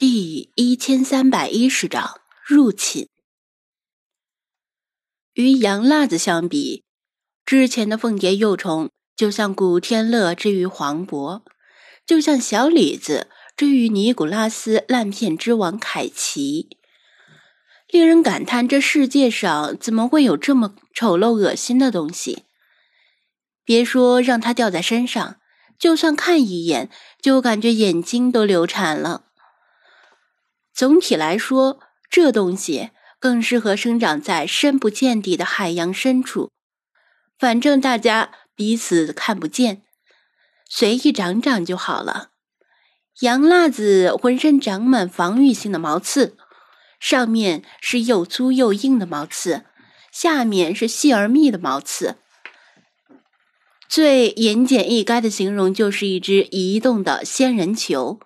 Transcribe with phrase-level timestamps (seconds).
[0.00, 3.10] 第一千三百一十章入侵。
[5.34, 6.84] 与洋辣子相比，
[7.44, 11.42] 之前的凤蝶幼虫就像古天乐之于黄渤，
[12.06, 16.78] 就像小李子之于尼古拉斯烂片之王凯奇，
[17.90, 22.44] 令人感叹这世界上怎么会有这么丑陋恶心的东西？
[23.64, 25.36] 别说让它掉在身上，
[25.78, 26.88] 就算看一眼，
[27.20, 29.26] 就感觉眼睛都流产了。
[30.80, 32.88] 总体来说，这东西
[33.18, 36.50] 更适合生长在深不见底的海洋深处。
[37.38, 39.82] 反正大家彼此看不见，
[40.70, 42.30] 随意长长就好了。
[43.20, 46.38] 洋辣子浑身长满防御性的毛刺，
[46.98, 49.66] 上面是又粗又硬的毛刺，
[50.10, 52.16] 下面是细而密的毛刺。
[53.86, 58.18] 最言简意赅的形容就是一只移动的仙人球。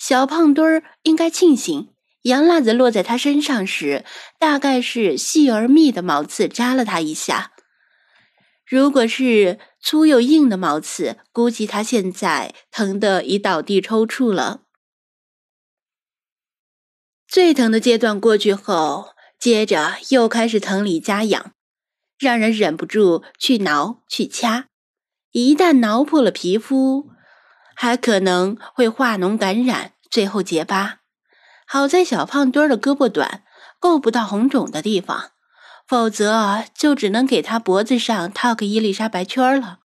[0.00, 4.06] 小胖墩儿应该庆幸，洋辣子落在他身上时，
[4.38, 7.52] 大概是细而密的毛刺扎了他一下。
[8.66, 14.62] 如果是粗又硬的毛刺，估计他现在疼得已倒地抽搐了。
[17.28, 21.52] 最疼的阶段过去后，接着又开始疼里加痒，
[22.18, 24.68] 让人忍不住去挠去掐。
[25.32, 27.10] 一旦挠破了皮肤，
[27.82, 30.98] 还可能会化脓感染，最后结疤。
[31.66, 33.42] 好在小胖墩儿的胳膊短，
[33.78, 35.30] 够不到红肿的地方，
[35.88, 39.78] 否则就只能给他脖子上套个伊丽莎白圈了。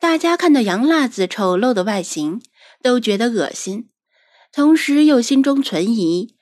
[0.00, 2.42] 大家看到杨辣子丑陋的外形，
[2.82, 3.88] 都觉得恶心，
[4.52, 6.34] 同时又心中存疑：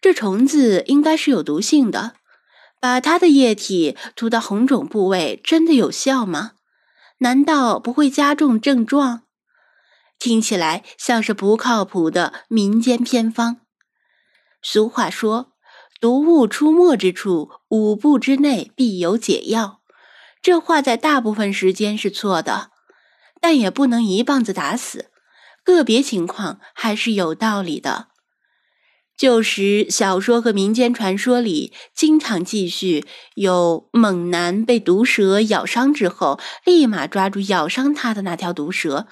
[0.00, 2.14] 这虫子应该是有毒性的，
[2.80, 6.52] 把它的液体涂到红肿部位，真的有效吗？
[7.18, 9.22] 难道不会加重症状？
[10.18, 13.60] 听起来像是不靠谱的民间偏方。
[14.62, 15.52] 俗话说
[16.00, 19.80] ：“毒物出没之处，五步之内必有解药。”
[20.42, 22.70] 这话在大部分时间是错的，
[23.40, 25.10] 但也不能一棒子打死。
[25.64, 28.08] 个别情况还是有道理的。
[29.18, 39.08] 旧时小说和民间传说里，经常记叙有猛男被毒蛇咬伤之后，立马抓住咬伤他的那条毒蛇，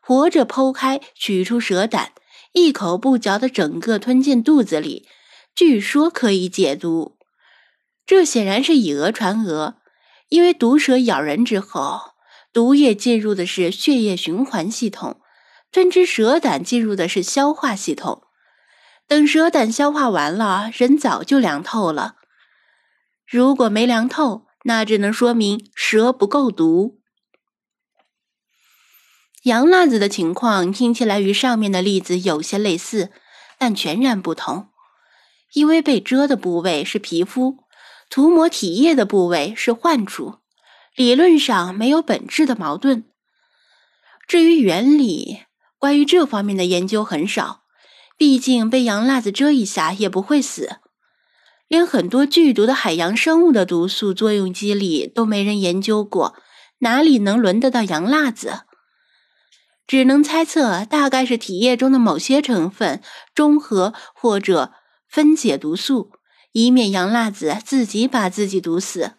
[0.00, 2.12] 活着剖开，取出蛇胆，
[2.54, 5.06] 一口不嚼的整个吞进肚子里，
[5.54, 7.18] 据说可以解毒。
[8.06, 9.74] 这显然是以讹传讹，
[10.30, 12.00] 因为毒蛇咬人之后，
[12.50, 15.20] 毒液进入的是血液循环系统，
[15.70, 18.22] 吞吃蛇胆进入的是消化系统。
[19.06, 22.16] 等蛇胆消化完了，人早就凉透了。
[23.26, 27.00] 如果没凉透，那只能说明蛇不够毒。
[29.42, 33.12] 杨辣子的情况听起来与上面的例子有些类似，
[33.58, 34.68] 但全然不同。
[35.52, 37.58] 因为被蛰的部位是皮肤，
[38.08, 40.38] 涂抹体液的部位是患处，
[40.96, 43.04] 理论上没有本质的矛盾。
[44.26, 45.42] 至于原理，
[45.78, 47.63] 关于这方面的研究很少。
[48.16, 50.76] 毕竟被洋辣子蛰一下也不会死，
[51.66, 56.36] 连很多剧毒的海洋生物的毒素作用机理都没人研究过，
[56.78, 58.60] 哪里能轮得到洋辣子？
[59.86, 63.02] 只能猜测，大概是体液中的某些成分
[63.34, 64.72] 中和或者
[65.08, 66.12] 分解毒素，
[66.52, 69.14] 以免洋辣子自己把自己毒死。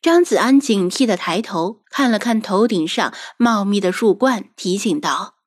[0.00, 5.39] 张子安警惕的抬头看了看头顶上茂密的树冠，提醒道。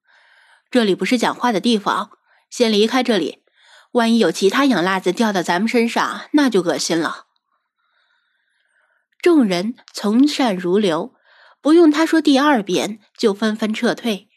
[0.73, 2.17] 这里不是讲话的地方，
[2.49, 3.43] 先离开这里。
[3.91, 7.27] 万一有其他洋辣子掉到咱们身上，那就恶心了。
[9.21, 11.13] 众人从善如流，
[11.61, 14.29] 不用他说第二遍，就纷纷撤退，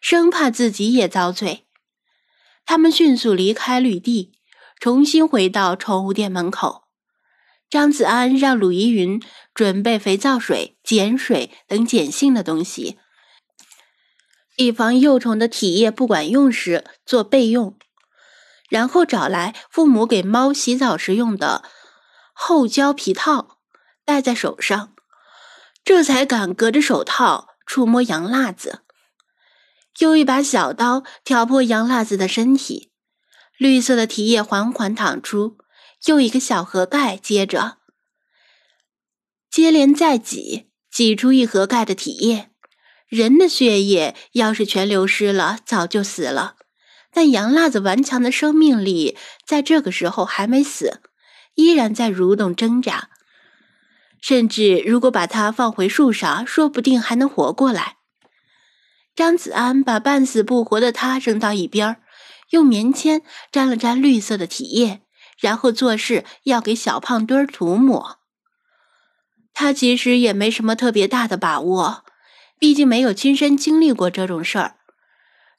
[0.00, 1.64] 生怕自己也遭罪。
[2.66, 4.32] 他们迅速离开绿地，
[4.80, 6.82] 重新回到宠物店门口。
[7.70, 9.22] 张子安让鲁依云
[9.54, 12.98] 准备肥皂水、碱水等碱性的东西。
[14.56, 17.76] 以防幼虫的体液不管用时做备用，
[18.68, 21.64] 然后找来父母给猫洗澡时用的
[22.32, 23.58] 厚胶皮套
[24.04, 24.94] 戴在手上，
[25.84, 28.82] 这才敢隔着手套触摸洋辣子。
[29.98, 32.90] 用一把小刀挑破洋辣子的身体，
[33.56, 35.56] 绿色的体液缓缓淌出，
[36.06, 37.78] 又一个小盒盖接着
[39.48, 42.50] 接连再挤，挤出一盒盖的体液。
[43.14, 46.56] 人的血液要是全流失了，早就死了。
[47.12, 49.16] 但杨辣子顽强的生命力
[49.46, 51.00] 在这个时候还没死，
[51.54, 53.10] 依然在蠕动挣扎。
[54.20, 57.98] 甚至如果把它放回树上，说不定还能活过来。
[59.14, 61.98] 张子安把半死不活的他扔到一边，
[62.50, 63.22] 用棉签
[63.52, 65.02] 沾了沾绿色的体液，
[65.38, 68.18] 然后做事要给小胖墩涂抹。
[69.52, 72.04] 他其实也没什么特别大的把握，
[72.58, 74.76] 毕竟没有亲身经历过这种事儿，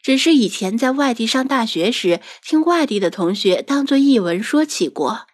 [0.01, 5.27] 只是以前在外地上大学时，听外地的同学当做译文说起过。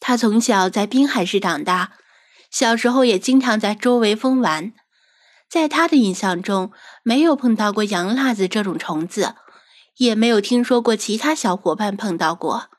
[0.00, 1.92] 他从小在滨海市长大，
[2.50, 4.72] 小时候也经常在周围疯玩。
[5.48, 6.72] 在他的印象中，
[7.02, 9.34] 没有碰到过洋辣子这种虫子，
[9.98, 12.70] 也没有听说过其他小伙伴碰到过。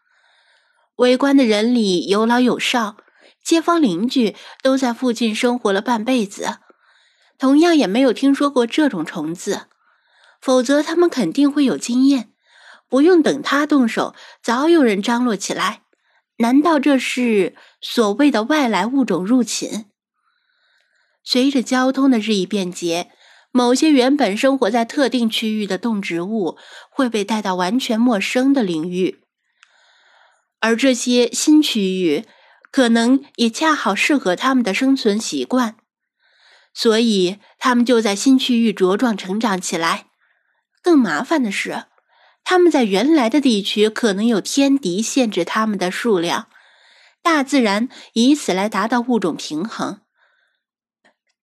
[0.95, 2.95] 围观的人里有老有少，
[3.43, 6.59] 街坊邻居都在附近生活了半辈子，
[7.41, 9.61] 同样也没有听说过这种虫子，
[10.39, 12.31] 否则他们肯定会有经验，
[12.87, 15.81] 不用等他动手，早有人张罗起来。
[16.37, 19.85] 难道这是所谓的外来物种入侵？
[21.23, 23.09] 随着交通的日益便捷，
[23.51, 26.59] 某些原本生活在特定区域的动植物
[26.91, 29.23] 会被带到完全陌生的领域，
[30.59, 32.23] 而这些新区域
[32.71, 35.77] 可能也恰好适合它们的生存习惯，
[36.73, 40.07] 所以它们就在新区域茁壮成长起来。
[40.81, 41.85] 更麻烦的是，
[42.43, 46.47] 它们在原来的地区可能有天敌限制它们的数量，
[47.21, 50.01] 大自然以此来达到物种平衡。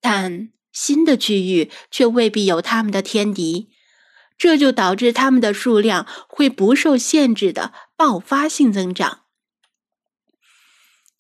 [0.01, 3.71] 但新的区域却未必有他们的天敌，
[4.37, 9.23] 这就导致它们的数量会不受限制的爆发性增长。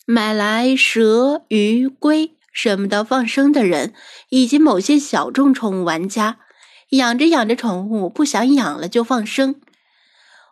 [0.06, 3.94] 买来蛇、鱼、龟舍不得放生的人，
[4.30, 6.40] 以及某些小众宠物玩家，
[6.88, 9.60] 养着养着宠物不想养了就放生，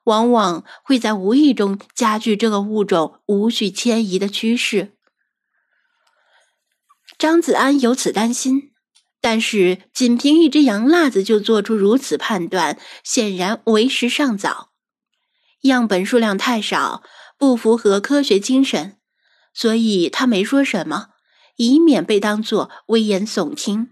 [0.04, 4.92] 往往会在无意中加剧这个物种无序迁移的趋势。
[7.18, 8.70] 张子安由此担心，
[9.20, 14.70] 但是仅凭一只羊辣子就做出如此判断，显然为时尚早。
[15.62, 17.02] 样本数量太少，
[17.36, 18.96] 不符合科学精神，
[19.52, 21.08] 所以他没说什么，
[21.56, 23.88] 以免被当作危言耸听。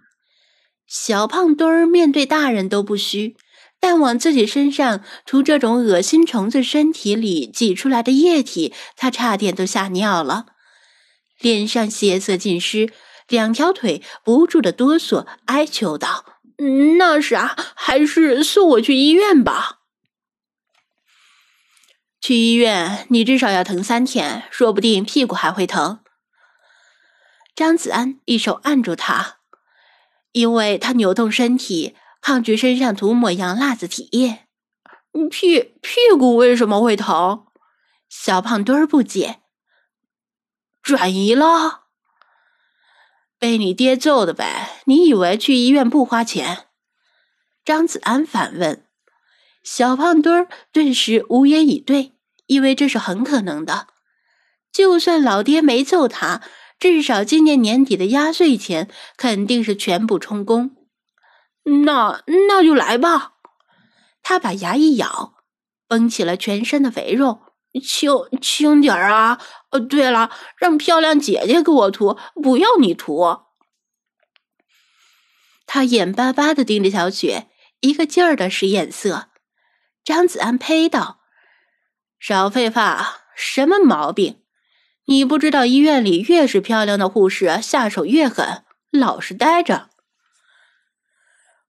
[0.87, 3.37] 小胖墩儿面对大人都不虚，
[3.81, 10.47] 但往自己身上涂这种恶心虫子身体里挤出来的液体，他差点都吓尿了，
[11.41, 12.93] 脸上血色尽失。
[13.27, 16.27] 两条腿不住的哆嗦，哀求道
[16.99, 19.79] ：“那啥，还是送我去医院吧。
[22.21, 26.01] 去医院，你至少要疼三天，说不定屁股还会疼。”
[27.55, 29.39] 张子安一手按住他，
[30.33, 34.47] 因为他扭动身体，抗拒身上涂抹洋辣子体液。
[35.31, 37.47] 屁屁股为什么会疼？
[38.09, 39.41] 小胖墩儿不解。
[40.83, 41.85] 转移了。
[43.39, 44.81] 被你爹揍的呗？
[44.87, 46.67] 你以为去医院不花钱？
[47.65, 48.87] 张子安反问。
[49.63, 52.15] 小胖墩儿顿时无言以对，
[52.47, 53.87] 因为这是很可能的。
[54.73, 56.43] 就算老爹没揍他，
[56.85, 60.77] 至少今年年底的压岁钱肯定是全部充公。
[61.87, 63.37] 那那就来吧。
[64.23, 65.37] 他把牙一咬，
[65.89, 67.55] 绷起了全身的肥肉。
[67.83, 69.41] 轻轻点儿啊！
[69.71, 73.39] 哦，对了，让漂亮姐姐给我涂，不要你涂。
[75.65, 77.49] 他眼巴巴的盯着小雪，
[77.81, 79.31] 一个劲儿的使眼色。
[80.05, 81.21] 张子安呸道
[82.21, 84.44] ：“少废话，什么毛病？
[85.07, 89.91] 你不知道医院里越是漂亮的护士下手越狠，老实待着。”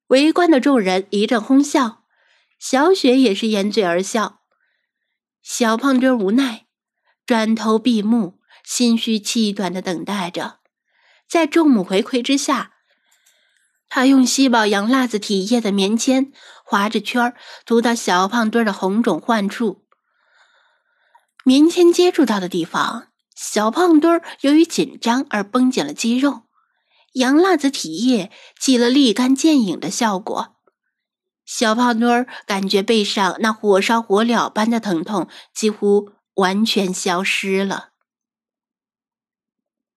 [0.07, 2.03] 围观的众人一阵哄笑，
[2.59, 4.41] 小雪也是掩嘴而笑。
[5.41, 6.65] 小胖墩无奈，
[7.25, 10.59] 转头闭目，心虚气短的等待着。
[11.27, 12.73] 在众目睽睽之下，
[13.89, 16.31] 他用吸饱洋辣子体液的棉签
[16.63, 19.85] 划着圈儿涂到小胖墩的红肿患处。
[21.43, 26.43] 棉签接触到的地方，小胖墩儿由于紧张而绷紧了肌肉，
[27.13, 30.55] 洋辣子体液起了立竿见影的效果。
[31.45, 37.89] 小胖墩儿感觉背上那火烧火燎般的疼痛几乎完全消失了。